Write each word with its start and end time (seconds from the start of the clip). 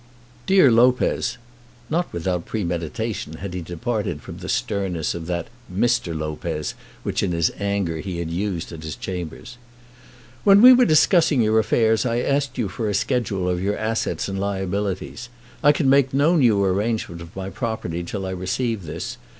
DEAR 0.47 0.71
LOPEZ, 0.71 1.37
[not 1.87 2.11
without 2.11 2.47
premeditation 2.47 3.33
had 3.33 3.53
he 3.53 3.61
departed 3.61 4.19
from 4.19 4.39
the 4.39 4.49
sternness 4.49 5.13
of 5.13 5.27
that 5.27 5.47
"Mr. 5.71 6.17
Lopez," 6.17 6.73
which 7.03 7.21
in 7.21 7.31
his 7.33 7.51
anger 7.59 7.97
he 7.99 8.17
had 8.17 8.31
used 8.31 8.71
at 8.71 8.81
his 8.81 8.95
chambers] 8.95 9.57
When 10.43 10.59
we 10.59 10.73
were 10.73 10.85
discussing 10.85 11.43
your 11.43 11.59
affairs 11.59 12.03
I 12.03 12.17
asked 12.19 12.57
you 12.57 12.67
for 12.67 12.89
a 12.89 12.95
schedule 12.95 13.47
of 13.47 13.61
your 13.61 13.77
assets 13.77 14.27
and 14.27 14.39
liabilities. 14.39 15.29
I 15.63 15.71
can 15.71 15.87
make 15.87 16.15
no 16.15 16.35
new 16.35 16.63
arrangement 16.65 17.21
of 17.21 17.35
my 17.35 17.51
property 17.51 18.01
till 18.01 18.25
I 18.25 18.31
receive 18.31 18.85
this. 18.85 19.17